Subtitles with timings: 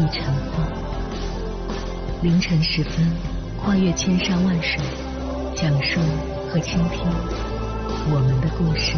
[0.00, 0.24] 亦成
[0.56, 0.64] 风。
[2.22, 3.06] 凌晨时分，
[3.62, 4.82] 跨越千山万水，
[5.54, 6.00] 讲述
[6.50, 7.00] 和倾听
[8.10, 8.94] 我们的故事。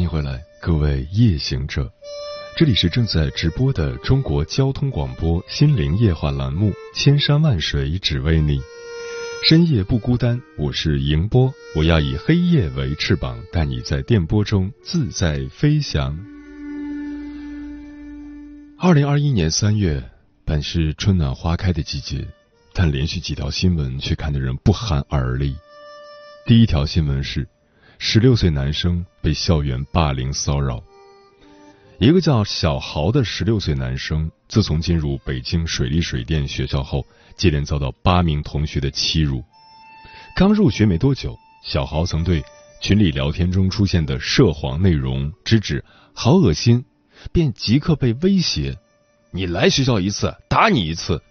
[0.00, 1.92] 欢迎回来，各位夜行者，
[2.56, 8.58] 这里是正在直播的中国交通广播心灵夜话栏目《千山万水只为你》，
[9.46, 16.18] 深夜不孤单，我是迎波，我要以黑夜为翅膀，带你在电波中自在飞翔。
[18.78, 20.02] 二零二一年三月，
[20.46, 22.26] 本是春暖花开的季节，
[22.72, 25.54] 但连续几条新闻却看得人不寒而栗。
[26.46, 27.46] 第一条新闻是。
[28.02, 30.82] 十六岁男生被校园霸凌骚扰。
[31.98, 37.06] 一个叫小豪的十六岁男生，自从进入北京水利水电学校后，
[37.36, 39.44] 接连遭到八名同学的欺辱。
[40.34, 42.42] 刚入学没多久，小豪曾对
[42.80, 45.84] 群里聊天中出现的涉黄内容直指
[46.16, 46.82] “好恶心”，
[47.32, 48.78] 便即刻被威胁
[49.30, 51.22] ：“你来学校一次，打你一次。”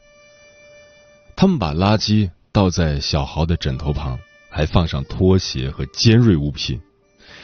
[1.35, 4.19] 他们把垃圾倒在小豪的枕头旁。
[4.49, 6.81] 还放上拖鞋和尖锐物品，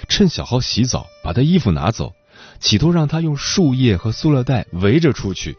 [0.09, 2.13] 趁小豪洗澡，把他衣服拿走，
[2.59, 5.55] 企图让他用树叶和塑料袋围着出去。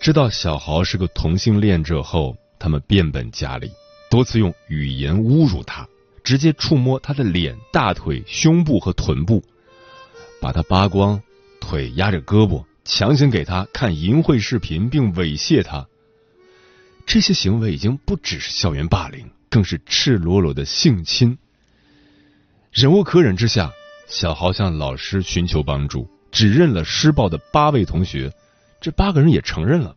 [0.00, 3.70] 知道小豪是个同性恋者后，他们变本加厉，
[4.10, 5.88] 多次用语言侮辱他，
[6.22, 9.42] 直接触摸他的脸、大腿、胸部和臀部，
[10.40, 11.22] 把他扒光，
[11.60, 15.86] 腿压着胳膊，强行给他看淫秽视频，并猥亵他。
[17.06, 19.30] 这些行为已经不只是校园霸凌。
[19.54, 21.38] 更是赤裸裸的性侵。
[22.72, 23.70] 忍无可忍之下，
[24.08, 28.32] 小豪向老师寻求帮助，指认了施暴的八位同学，
[28.80, 29.94] 这八个人也承认了。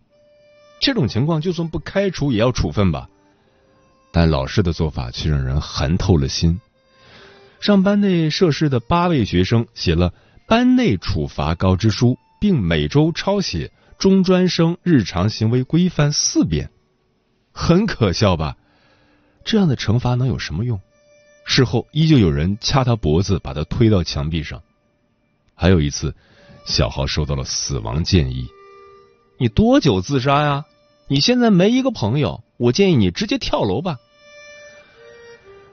[0.80, 3.10] 这种情况，就算不开除，也要处分吧？
[4.12, 6.62] 但老师的做法却让人寒透了心。
[7.60, 10.14] 上班内涉事的八位学生写了
[10.48, 16.70] 班内处罚告知书，并每周抄写中专生日常行为规范四遍，
[17.52, 18.56] 很可笑吧？
[19.48, 20.78] 这样的惩罚能有什么用？
[21.46, 24.62] 事后依旧有人掐他脖子，把他推到墙壁上。
[25.56, 26.14] 还有一次，
[26.66, 28.50] 小豪收到了死亡建议
[29.40, 30.66] ：“你多久自杀呀？
[31.08, 33.98] 你现在没一个朋友，我建议你直接跳楼吧。”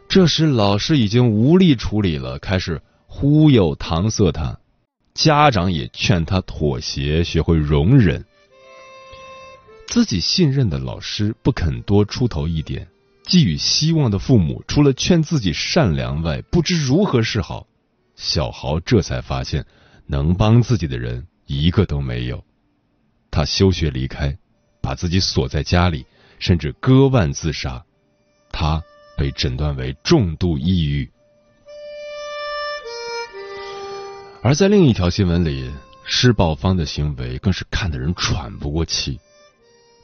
[0.08, 4.56] 这时老师已经无力处理了，开始忽悠搪塞他，
[5.14, 8.24] 家长也劝他妥协，学会容忍。
[9.88, 12.86] 自己信任的老师不肯多出头一点。
[13.24, 17.66] 寄予希望的父母，除了劝自己善良外，不知如何是好。
[18.16, 19.64] 小豪这才发现，
[20.06, 22.44] 能帮自己的人一个都没有。
[23.30, 24.36] 他休学离开，
[24.80, 26.06] 把自己锁在家里，
[26.38, 27.84] 甚至割腕自杀。
[28.52, 28.82] 他
[29.16, 31.10] 被诊断为重度抑郁。
[34.42, 35.72] 而在另一条新闻里，
[36.04, 39.18] 施暴方的行为更是看得人喘不过气。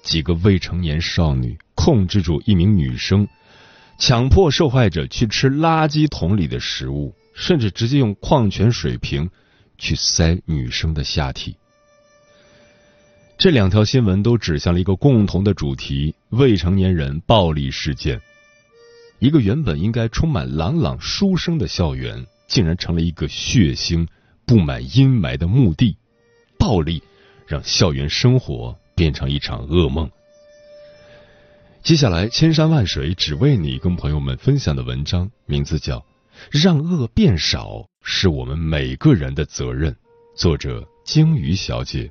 [0.03, 3.29] 几个未成年少女控制住一名女生，
[3.99, 9.31] 强迫受害者去吃垃圾桶里的食物，甚至直接用矿泉水瓶
[9.79, 11.57] 去塞女生的下体。
[13.39, 18.21] 这两条新闻都指向了一个共同的主题：未成年人暴力事件。
[19.19, 24.07] 一个原本应该充满朗朗书声的校园，竟然成了一个血腥、
[24.47, 25.97] 布满阴霾的墓地。
[26.59, 27.03] 暴力
[27.47, 28.80] 让校园生活。
[29.01, 30.11] 变成一场噩梦。
[31.83, 35.97] 接下来，千山万水只为你，跟朋友们分享的文章名字叫
[36.51, 39.91] 《让恶变少是我们每个人的责任》，
[40.35, 42.11] 作者鲸鱼小姐。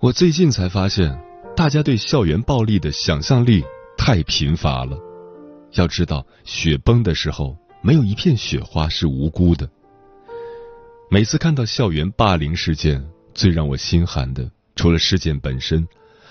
[0.00, 1.29] 我最近才发现。
[1.60, 3.62] 大家对校园暴力的想象力
[3.98, 4.98] 太贫乏了。
[5.72, 9.68] 要知道，雪崩的时候，没有一片雪花是无辜的。
[11.10, 15.86] 每次看到校园霸凌事件，最让我心寒的除了事件本身，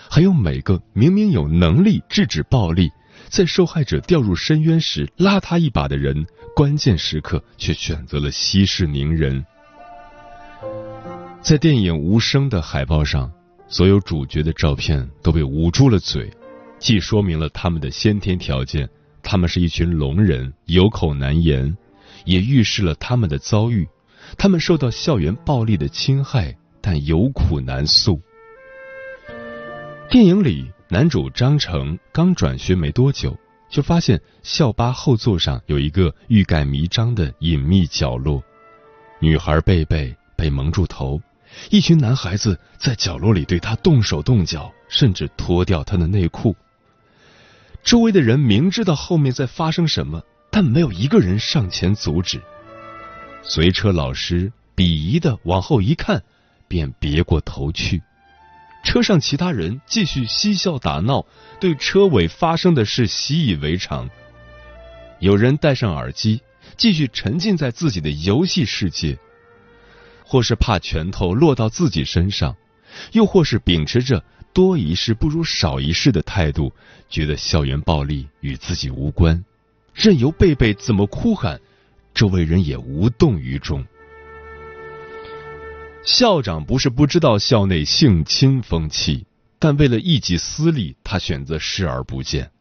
[0.09, 2.89] 还有每个明明有能力制止暴力，
[3.29, 6.25] 在受害者掉入深渊时拉他一把的人，
[6.55, 9.45] 关键时刻却选择了息事宁人。
[11.39, 13.31] 在电影《无声》的海报上，
[13.71, 16.29] 所有主角的照片都被捂住了嘴，
[16.79, 18.89] 既说明了他们的先天条件，
[19.21, 21.77] 他们是一群聋人，有口难言，
[22.25, 23.87] 也预示了他们的遭遇，
[24.39, 28.19] 他们受到校园暴力的侵害，但有苦难诉。
[30.09, 33.37] 电影里，男主张成刚转学没多久，
[33.69, 38.43] 就发现校巴后座上有一个欲盖弥彰的隐秘角落，
[39.19, 41.21] 女孩贝贝被蒙住头。
[41.69, 46.55] 一群男孩子在角落里对他动手动脚，甚至脱掉他的内裤。
[47.83, 50.21] 周围的人明知道后面在发生什么，
[50.51, 52.41] 但没有一个人上前阻止。
[53.41, 56.21] 随车老师鄙夷的往后一看，
[56.67, 58.01] 便别过头去。
[58.83, 61.25] 车上其他人继续嬉笑打闹，
[61.59, 64.09] 对车尾发生的事习以为常。
[65.19, 66.41] 有人戴上耳机，
[66.77, 69.17] 继续沉浸在自己的游戏世界。
[70.29, 72.55] 或是怕拳头落到自己身上，
[73.13, 74.23] 又或是秉持着
[74.53, 76.71] 多一事不如少一事的态度，
[77.09, 79.43] 觉得校园暴力与自己无关，
[79.91, 81.59] 任由贝贝怎么哭喊，
[82.13, 83.83] 周围人也无动于衷。
[86.03, 89.25] 校长不是不知道校内性侵风气，
[89.57, 92.51] 但为了一己私利，他选择视而不见。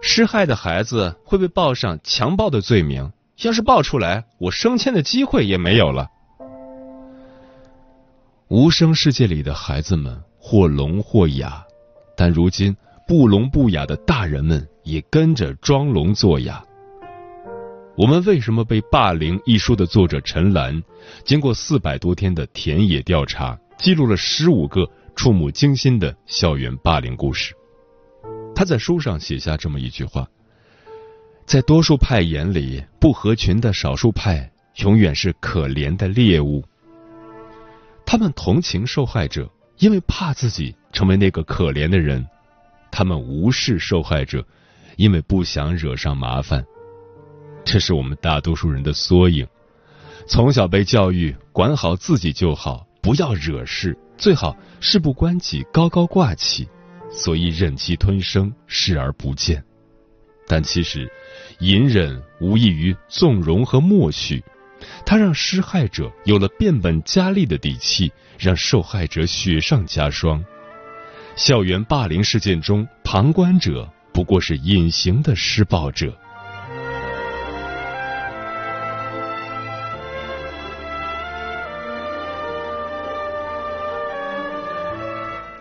[0.00, 3.12] 施害的孩子会被报上强暴的罪名，
[3.42, 6.08] 要是报出来，我升迁的机会也没有了。
[8.50, 11.64] 无声世界里的孩子们或聋或哑，
[12.16, 12.76] 但如今
[13.06, 16.60] 不聋不哑的大人们也跟着装聋作哑。
[17.96, 19.40] 我们为什么被霸凌？
[19.44, 20.82] 一书的作者陈岚，
[21.24, 27.54] 经过四百多天的田野调查，记录了十五个触目惊心的校园霸凌故事。
[28.52, 30.26] 他在书上写下这么一句话：
[31.46, 36.64] 在多数派眼里，不合群的少数派永远是可怜的猎物。
[38.10, 39.48] 他们同情受害者，
[39.78, 42.20] 因为怕自己成为那个可怜的人；
[42.90, 44.44] 他们无视受害者，
[44.96, 46.64] 因为不想惹上麻烦。
[47.64, 49.46] 这是我们大多数人的缩影。
[50.26, 56.68] 从小被教育管好自己就好，不要惹事，最好事不关己，高高挂起，
[57.12, 59.62] 所以忍气吞声，视而不见。
[60.48, 61.08] 但其实，
[61.60, 64.42] 隐忍无异于纵容和默许。
[65.04, 70.44] 他让施害者有了变本加厉的底气，让受害者雪上加霜。
[71.36, 76.16] 校园霸凌事件中，旁观者不过是隐形的施暴者。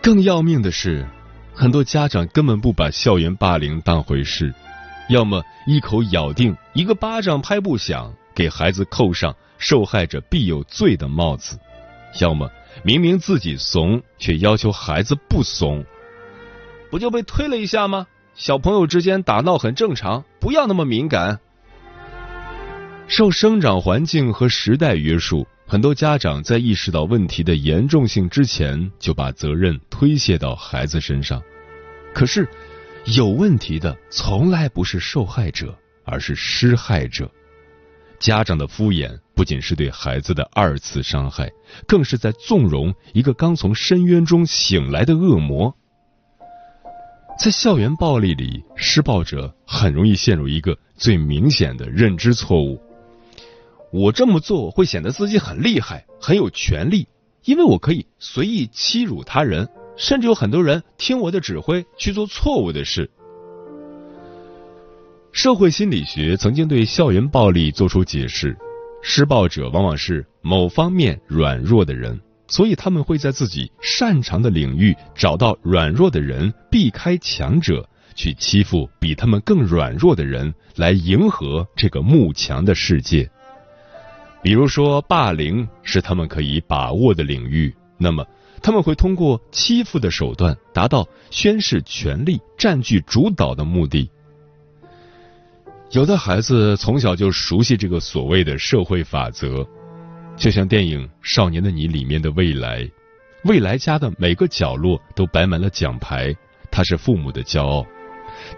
[0.01, 1.05] 更要命的是，
[1.53, 4.53] 很多家长根本不把校园霸凌当回事，
[5.09, 8.11] 要么一口咬定一个巴掌拍不响。
[8.39, 11.59] 给孩子扣上受害者必有罪的帽子，
[12.21, 12.49] 要么
[12.83, 15.83] 明明自己怂，却要求孩子不怂，
[16.89, 18.07] 不就被推了一下吗？
[18.35, 21.41] 小朋友之间打闹很正常，不要那么敏感。
[23.09, 31.43] 受生长环境和时代约束，很多家长在意识到问题的严重性之前，就把责任推卸到孩子身上。
[32.13, 32.47] 可是，
[33.03, 37.29] 有问题的从来不是受害者，而是施害者。
[38.19, 41.49] 家长的敷衍不仅是对孩子的二次伤害，
[41.87, 45.73] 更是在纵容一个刚从深渊中醒来的恶魔。
[47.41, 52.81] 在校园暴力里，施暴者很容易陷入一个最明显的认知错误：
[53.93, 57.07] 我这么做会显得自己很厉害、很有权利，
[57.45, 63.09] 因为我可以随意欺辱他人，甚至有很多人听我的指挥去做错误的事。
[65.31, 68.57] 社会心理学曾经对校园暴力作出解释：
[69.03, 83.29] 施暴者往往是某方面软弱的人，所以他们会在自己擅长的领域找到软弱的人，避开强者，去欺负比他们更软弱的人，来迎合这个慕强的世界。
[84.41, 88.25] 比如说，霸凌是他们可以把握的领域，那么
[88.63, 94.09] 他们会通过欺负的手段，达到宣示权力、占据主导的目的。
[95.91, 99.67] 有的孩子从小就熟悉这个所谓的社会法则，
[100.37, 102.87] 就像电影《少年的你》里面的未来，
[103.43, 106.31] 未来家的每个角落都摆满了奖牌，
[106.69, 107.83] 他是父母的骄傲。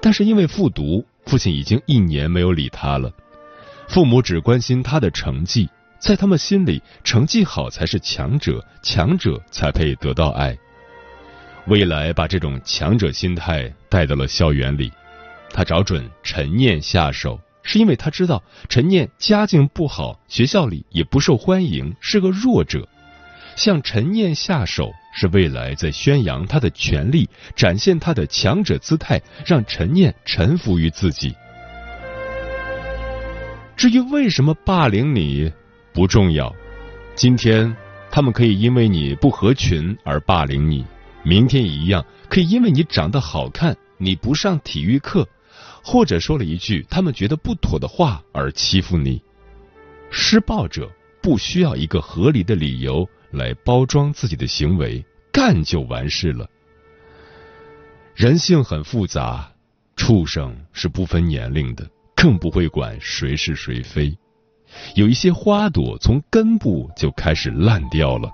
[0.02, 3.10] 但是因为复读，父亲已经一年没有理他了。
[3.88, 5.70] 父母只关心他的成绩，
[6.00, 10.58] 在他们心里，成绩好才是强者，强者才配得到爱。
[11.68, 14.92] 未来把这种强者心态带到了校园里，
[15.54, 22.88] 他找准陈念下手，是因为他知道陈念家境不好，学校里也不受欢迎，是个弱者。
[23.56, 31.36] 向陈念下手，是未来在宣扬他的权利，展现他的强者姿态，让陈念臣服于自己。
[33.76, 35.52] 至于为什么霸凌你，
[35.94, 36.54] 不重要。
[37.14, 37.76] 今天
[38.10, 40.86] 他们可以因为你不合群而霸凌你，
[41.24, 45.28] 明天一样可以因为你长得好看，你不上体育课，
[45.84, 49.22] 或者说了一句他们觉得不妥的话而欺负你。
[50.10, 53.08] 施暴者不需要一个合理的理由。
[53.32, 56.50] 来包装自己的行为，干就完事了。
[58.14, 59.50] 人性很复杂，
[59.96, 64.14] 畜生是不分年龄的，更不会管谁是谁非。
[64.96, 68.30] 有一些花朵从根部就开始烂掉了。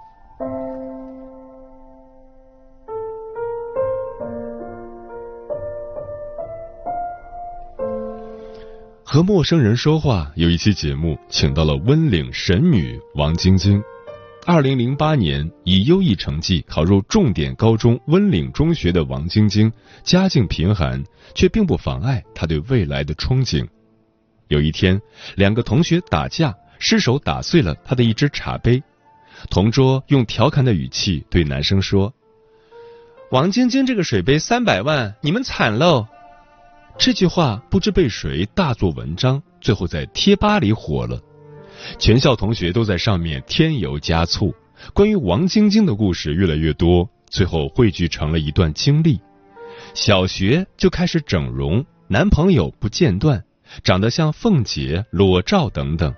[9.18, 13.82] 和陌生人说话，有一期节目，请到了温岭神女王晶晶。
[14.46, 23.68] 二零零八年，以优异成绩考入重点高中温岭中学的王晶晶，家境贫寒，却并不妨碍她对未来的憧憬。
[24.50, 25.02] 有一天，
[25.34, 28.84] 两个同学打架，失手打碎了他的一只茶杯。
[29.50, 32.14] 同桌用调侃的语气对男生说
[33.34, 36.06] ：“王晶晶这个水杯三百万，你们惨喽！”
[36.98, 41.22] 这句话不知被谁大做文章，最后在贴吧里火了。
[42.00, 44.54] 全校同学都在上面添油加醋，
[44.94, 49.20] 关于王晶晶的故事越来越多，最后汇聚成了一段经历：
[49.94, 53.44] 小学就开始整容，男朋友不间断，
[53.84, 56.14] 长得像凤姐，裸照等等。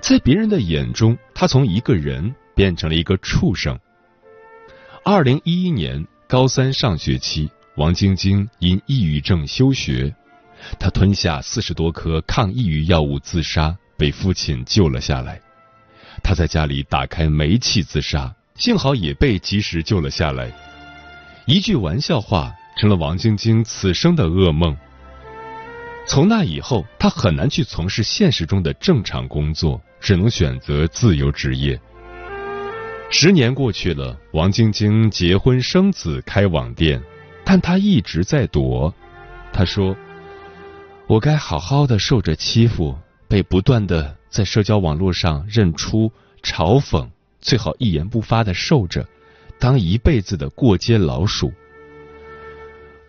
[0.00, 3.78] 在别人的眼中，她从一个人变成了一个畜生。
[5.02, 10.14] 二零一一年高三上学期，王晶晶因抑郁症休学，
[10.78, 13.76] 她吞下四十多颗抗抑郁药物自杀。
[13.94, 15.40] 被父亲救了下来，
[16.24, 20.50] 他在家里打开煤气自杀，幸好也被及时救了下来。
[21.46, 24.76] 一句玩笑话成了王晶晶此生的噩梦。
[26.04, 31.80] 从那以后，他很难去从事现实中的正常工作，只能选择自由职业。
[33.08, 37.00] 十年过去了，王晶晶结婚生子开网店，
[37.52, 38.94] 但他一直在躲。
[39.52, 39.94] 他说
[41.06, 42.96] ：“我该好好的受着欺负。”
[43.28, 46.10] 被不断的在社交网络上认出、
[46.42, 47.06] 嘲讽，
[47.42, 49.06] 最好一言不发的受着，
[49.58, 51.52] 当一辈子的过街老鼠。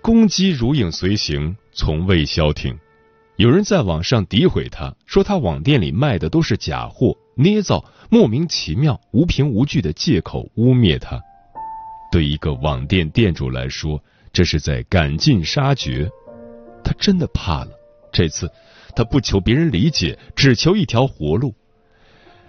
[0.01, 2.77] 攻击如影随形，从未消停。
[3.37, 11.21] 有人在网上诋毁他，说他网店里卖的都是假货，捏造莫名其妙、无凭无据的借口污蔑他。
[12.11, 14.01] 对一个网店店主来说，
[14.33, 16.09] 这是在赶尽杀绝。
[16.83, 17.69] 他真的怕了，
[18.11, 18.51] 这次。
[18.95, 21.55] 他不求别人理解，只求一条活路。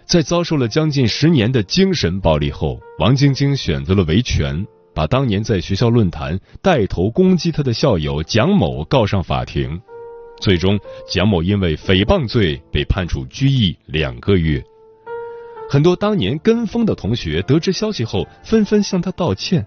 [0.04, 9.80] 在遭受了将近十年的精神暴力后，王晶晶选择了维权，把当年在学校论坛带头攻击他的校友蒋某告上法庭。
[10.38, 14.62] 最终，蒋某因为诽谤罪被判处拘役两个月。
[15.70, 19.66] 很多当年跟风的同学得知消息后，纷纷向他道歉。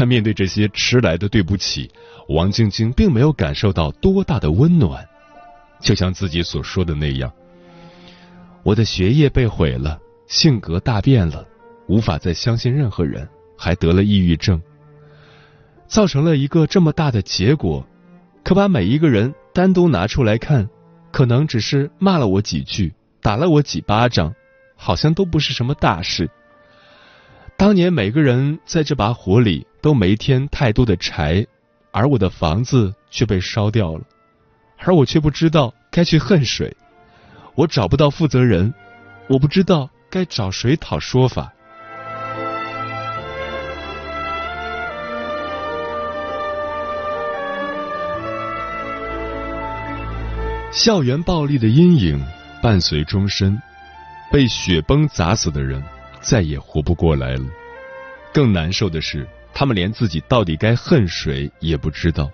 [0.00, 1.90] 但面对这些迟来的对不起，
[2.30, 5.06] 王晶晶并没有感受到多大的温暖。
[5.78, 7.30] 就像自己所说的那样，
[8.62, 11.46] 我的学业被毁了，性格大变了，
[11.86, 13.28] 无法再相信任何人，
[13.58, 14.58] 还得了抑郁症，
[15.86, 17.86] 造成了一个这么大的结果。
[18.42, 20.66] 可把每一个人单独拿出来看，
[21.12, 24.34] 可能只是骂了我几句，打了我几巴掌，
[24.76, 26.30] 好像都不是什么大事。
[27.60, 31.46] 当年每个人在这把火里都没添太多的柴，
[31.92, 34.00] 而我的房子却被烧掉了。
[34.78, 36.74] 而我却不知道该去恨谁，
[37.54, 38.72] 我找不到负责人，
[39.28, 41.52] 我不知道该找谁讨说法。
[50.72, 52.24] 校园暴力的阴影
[52.62, 53.60] 伴随终身，
[54.32, 55.84] 被雪崩砸死的人
[56.20, 57.44] 再也活不过来了。
[58.32, 62.30] 更难受的是，他们连自己到底该恨谁也不知道，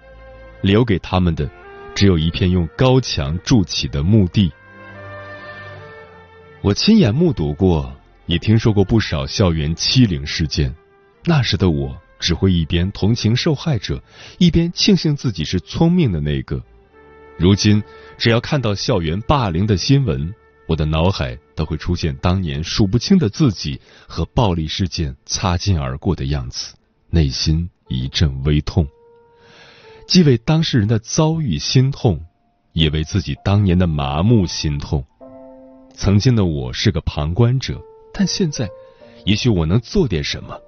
[0.61, 1.49] 留给他们的。
[1.95, 4.53] 只有一片用高墙筑起的墓地。
[6.61, 7.91] 我亲眼目睹过，
[8.27, 10.75] 也听说过不少校园欺凌事件。
[11.25, 14.03] 那时的我只会一边同情受害者，
[14.37, 16.63] 一边庆幸自己是聪明的那个。
[17.39, 17.83] 如今，
[18.19, 20.35] 只要看到校园霸凌的新闻，
[20.67, 26.75] 我的脑海都会出现当年数不清的自己和暴力事件擦肩而过的样子，
[27.11, 28.87] 内心一阵微痛。
[30.09, 32.21] 既为当事人的遭遇心痛，
[32.73, 35.05] 也为自己当年的麻木心痛。
[35.95, 37.81] 曾经的我是个旁观者，
[38.13, 38.69] 但现在，
[39.25, 40.61] 也许我能做点什么。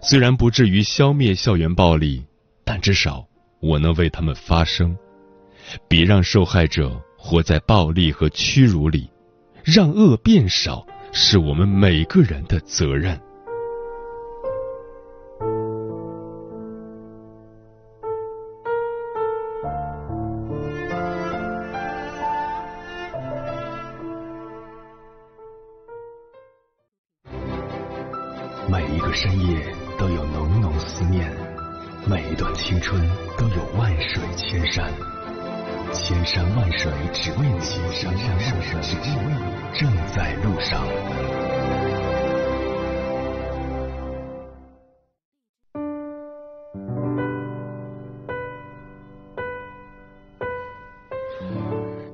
[0.00, 2.24] 虽然不至于消灭校园暴力，
[2.64, 3.26] 但至少
[3.60, 4.96] 我能为他们发声。
[5.86, 9.08] 别让受害者活在暴力和屈辱里，
[9.62, 13.18] 让恶变少，是我们每个人的责任。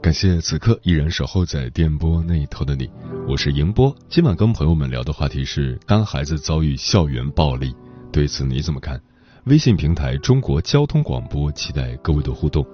[0.08, 2.88] 感谢此刻依然守候在电波那一头的你。
[3.28, 7.74] 我是迎波，今晚跟朋友们聊的话题是：当孩子遭遇校园暴力，
[8.10, 8.98] 对此你怎么看？
[9.44, 12.66] 微信平台中国交通广播，期待各位的互动。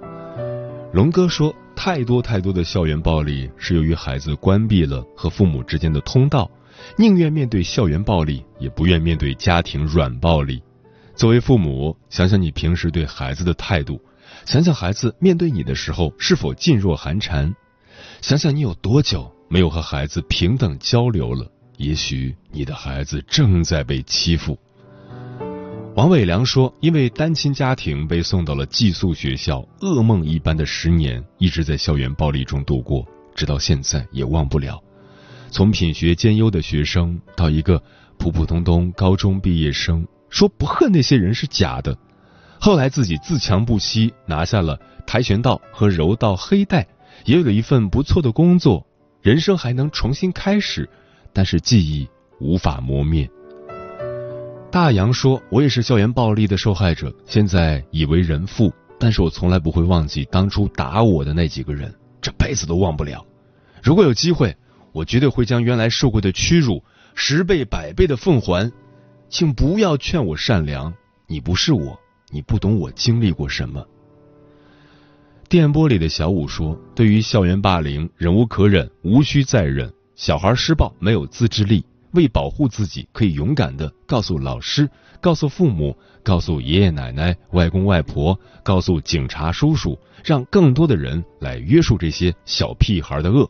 [0.92, 6.48] 龙哥说，太多太多的校园暴力是由于孩子关闭了和父母之间的通道，
[6.96, 10.62] 宁愿面对校园暴力，也不愿面对家庭软暴力。
[11.16, 14.00] 作为父母，想想你平时对孩子的态度，
[14.44, 17.54] 想想孩子面对你的时候是否噤若寒蝉，
[18.20, 19.30] 想想你有多久。
[19.46, 21.46] 没有和孩子平等交流了，
[21.76, 24.58] 也许你的孩子正在被欺负。
[25.94, 34.82] 王伟良说：“因为单亲家庭被送到了寄宿学校，噩梦一般的十年一直在校园暴力中度过，直到现在也忘不了。
[35.50, 37.80] 从品学兼优的学生到一个
[38.18, 41.96] 普普通通高中毕业生，说不恨那些人是假的。
[42.64, 46.86] 后来自己自强不息，拿下了跆拳道和柔道黑带，
[47.26, 48.86] 也有了一份不错的工作。”
[49.20, 50.88] 人生还能重新开始，
[51.34, 52.08] 但是记忆
[52.40, 53.28] 无法磨灭。
[54.70, 63.22] 大洋说：“我也是校园暴力的受害者，现在已为人父，但是我从来不会忘记当初打我的那几个人，这辈子都忘不了。
[63.82, 64.56] 如果有机会，
[64.92, 66.82] 我绝对会将原来受过的屈辱
[67.14, 68.72] 十倍百倍的奉还。
[69.28, 70.94] 请不要劝我善良，
[71.26, 72.00] 你不是我，
[72.34, 73.86] 你不懂我经历过什么。”
[75.48, 79.92] 电波里的小五说：“对于校园霸凌，忍无可忍，无需再忍。
[80.16, 84.88] 小孩施暴没有自制力，为保护自己，可以勇敢的告诉老师、
[85.20, 93.48] 告诉父母、告诉爷爷奶奶、外公外婆、告诉警察叔叔，让更多的人来约束这些小屁孩的恶。”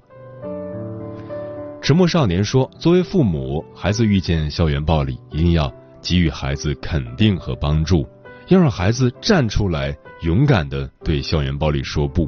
[1.80, 8.06] 沉默少年说：“作为父母，孩子遇见校园暴力，一定要给予孩子肯定和帮助，
[8.48, 12.26] 要让孩子站出来。”勇敢的对校园暴力说不。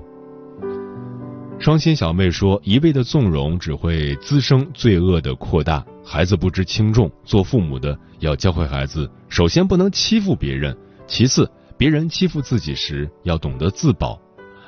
[1.59, 7.11] 双亲小妹说：“一味的纵容只会滋生罪恶的扩大，孩子不知轻重。
[7.25, 10.77] 做父母的要教会孩子，首先不能欺负别人，
[11.07, 14.21] 其次别人欺负自己时要懂得自保。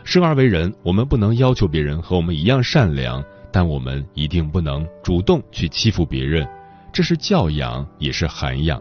[0.04, 6.48] 生而为人，我们不能要求别人和我们一样善良，但我们一定不能主动去欺负别人，
[6.90, 8.80] 这是教养，也是涵养。”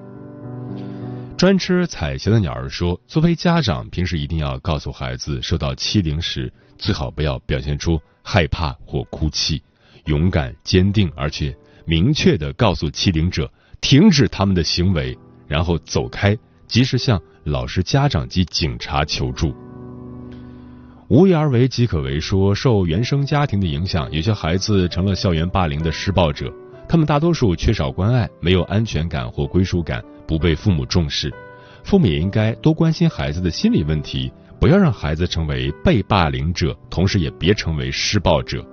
[1.37, 9.61] 专吃彩霞的鸟儿说：“作为家长，平时一定要告诉孩子，受到欺凌时，最好不要表现出害怕或哭泣，
[10.05, 15.15] 勇敢、坚定，而且明确的告诉欺凌者停止他们的行为，
[15.47, 16.35] 然后走开，
[16.67, 19.53] 及时向老师、家长及警察求助。”
[21.07, 26.51] 无为而为即可为说：“受原生家庭的影响，有些孩子成了校园霸凌的施暴者，
[26.89, 31.33] 他们大多数缺少关爱，没有安全感或归属感。”不被父母重视，
[31.83, 38.65] 父母也应该多关心孩子的心理问题，不要让孩子成为被霸凌者，同时也别成为施暴者。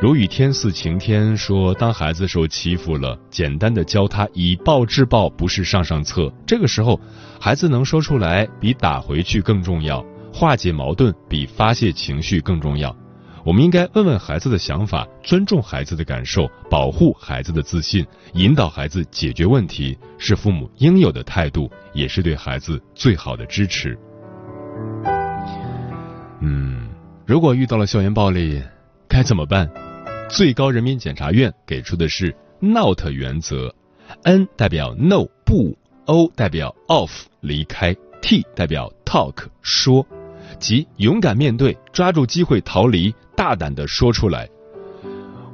[0.00, 7.00] 如雨天似晴天说，当孩子受欺负了，简单的教他以暴制暴不是上上策，这个时候，
[7.40, 12.94] 孩子能说出来比打回去更重要，化解矛盾比发泄情绪更重要。
[13.48, 23.98] 我们应该问问孩子的想法，尊重孩子的感受，保护孩子的自信，引导孩子解决问题，是父母应有的态度，也是对孩子最好的支持。
[26.42, 26.90] 嗯，
[27.24, 28.62] 如果遇到了校园暴力，
[29.08, 29.66] 该怎么办？
[30.28, 33.74] 最高人民检察院给出的是 NOT 原则
[34.24, 40.06] ：N 代表 No 不，O 代表 Off 离开，T 代表 Talk 说。
[40.58, 44.48] 即勇敢面对，抓住机会逃离，大胆的说出来，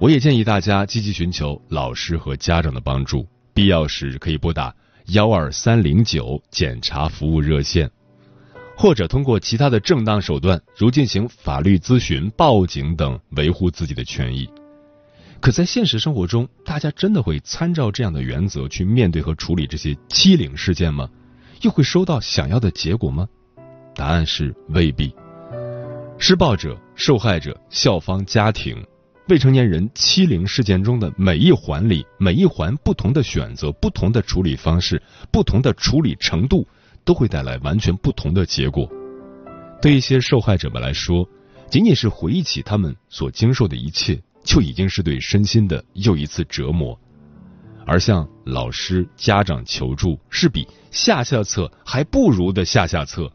[0.00, 4.74] 我也建议大家积极寻求老师和家长的帮助，必要时可以拨打
[5.08, 7.90] 幺二三零九检查服务热线，
[8.74, 14.48] 或者通过其他的正当手段，如进行法律咨询、报警等，维护自己的权益。
[15.40, 21.06] 可在现实生活中，大家真的会参照这样的原则去面对和处理这些欺凌事件吗？
[21.60, 23.28] 又会收到想要的结果吗？
[23.94, 25.14] 答案是未必。
[26.16, 28.76] 施暴者、受害者、校方、家庭。
[29.28, 35.02] 未成年人欺凌事件中的每一环里，每一环不同的选择、不同的处理方式、
[35.32, 36.68] 不同的处理程度，
[37.06, 38.86] 都会带来完全不同的结果。
[39.80, 41.26] 对一些受害者们来说，
[41.70, 46.98] 仅仅是回忆起他们所经受的一切，就已经是对身心的又一次折磨。
[47.86, 53.32] 而向老师、家长求助，是比下下策还不如的下下策。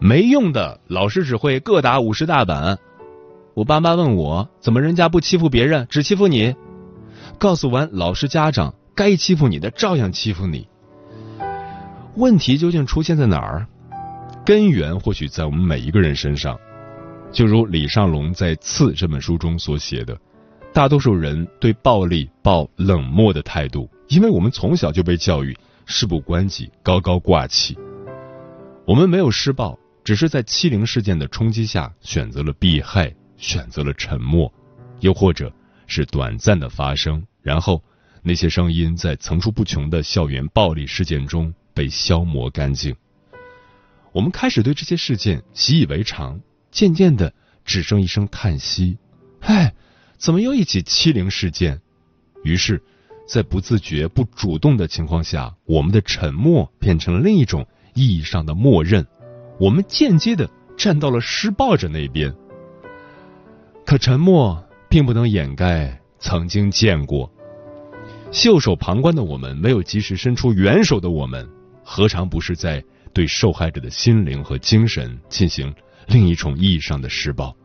[0.00, 2.78] 没用的，老师只会各打五十大板。
[3.54, 6.54] 我爸妈问我怎么人家不欺负别人，只欺负你？
[7.38, 10.68] 告诉完老师家长，该欺负你的照样欺负你。
[12.14, 13.66] 问题究竟出现在哪儿？
[14.44, 16.58] 根源或许在我们每一个人身上。
[17.30, 20.16] 就如李尚龙在《刺》这本书中所写的，
[20.72, 27.76] 大多数人对暴力抱冷漠的态度，因为我们从小就被教育事不关己，高高挂起。
[28.86, 29.78] 我们没有施暴，
[30.08, 33.14] 只是在欺凌事件的冲击下选择了避害。
[33.36, 34.50] 选择了沉默，
[35.00, 35.52] 又或者
[35.86, 37.84] 是短暂的发生，然后
[38.22, 42.96] 那些声音在层出不穷的校园暴力事件中被消磨干净。
[44.12, 46.40] 我们开始对这些事件习以为常，
[46.70, 47.34] 渐渐的
[47.66, 48.96] 只剩一声叹息
[49.40, 49.74] ：“唉，
[50.16, 51.82] 怎么又一起欺凌事件？”
[52.42, 52.82] 于是，
[53.28, 59.06] 在不自觉、不主动的情况下，我们的沉默变成了另一种意义上的默认，
[59.58, 62.32] 我们间接的站到了施暴者那边。
[63.84, 67.30] 可沉默并不能掩盖曾经见过。
[68.30, 71.48] 袖手旁观的我们，没有及时伸出援手的我们，
[71.82, 75.74] 何尝不是在对受害者的心灵和精神进行
[76.06, 77.56] 另一种意义上的施暴？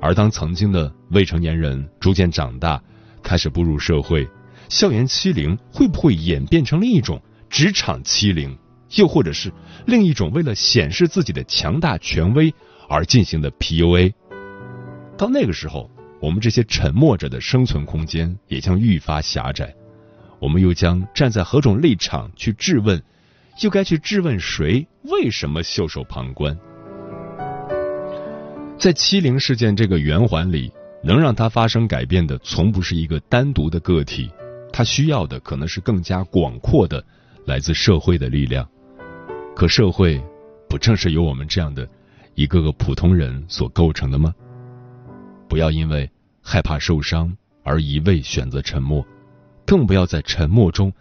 [0.00, 2.82] 而当曾经的未成年人逐渐长大，
[3.22, 4.26] 开始步入社会，
[4.68, 8.56] 校园欺凌会不会演变成另一种职场欺凌，
[8.96, 9.52] 又或者是
[9.86, 12.52] 另一种为了显示自己的强大权威
[12.88, 14.12] 而进行的 PUA？
[15.16, 19.74] 到那个时候，我们这些沉默者的生存空间也将愈发狭窄。
[20.40, 23.02] 我们又将站在何种立场去质问？
[23.62, 24.86] 又该去质问谁？
[25.04, 26.58] 为什么袖手旁观？
[28.76, 34.28] 在欺凌事件这个圆环里，能让它发生改变的，从不是一个单独的个体，
[34.72, 37.02] 它需要的可能是更加广阔的
[37.46, 38.68] 来自社会的力量。
[39.54, 40.20] 可社会，
[40.68, 41.88] 不正是由我们这样的
[42.34, 44.34] 一个个普通人所构成的吗？
[45.48, 46.10] 不要因为
[46.42, 49.06] 害怕受伤而一味选择沉默，
[49.64, 50.92] 更不要在沉默中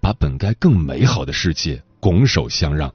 [0.00, 2.92] 把本该更美好的世界拱手相让。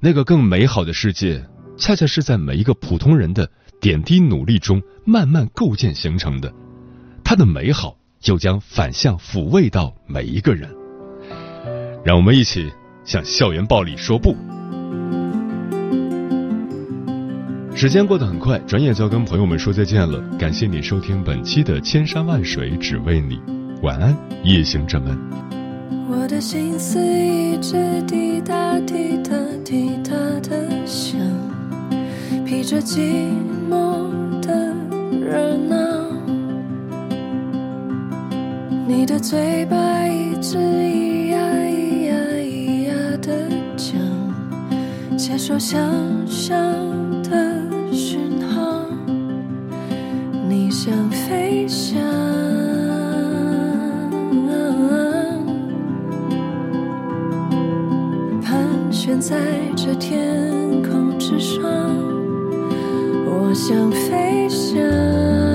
[0.00, 1.44] 那个更美好的世界，
[1.76, 3.48] 恰恰是在每一个普通人的
[3.80, 6.52] 点滴努力中慢慢构建形成的。
[7.22, 10.68] 它的美好又将反向抚慰到每一个人。
[12.04, 12.72] 让我们一起
[13.08, 14.36] 向校园暴力说不。
[17.74, 20.22] 时间过得很快，转眼就要跟朋友们说再见了。
[20.38, 23.36] 感谢你收听本期的《千山万水只为你》，
[23.82, 25.16] 晚安，夜行者们。
[26.10, 30.14] 我的心思一直滴答滴答滴答
[30.46, 31.18] 的响，
[32.44, 33.00] 披着寂
[33.70, 34.10] 寞
[34.42, 34.74] 的
[35.18, 35.76] 热闹。
[38.86, 41.67] 你的嘴巴一直咿呀咿
[45.18, 45.78] 接受想
[46.26, 46.56] 象
[47.24, 47.30] 的
[47.92, 48.86] 讯号，
[50.48, 50.70] 你。
[50.70, 52.00] 想飞翔，
[58.40, 58.56] 盘
[58.92, 59.36] 旋在
[59.74, 61.64] 这天空之上。
[63.26, 65.47] 我想飞翔。